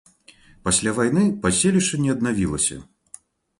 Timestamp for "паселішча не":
1.45-2.17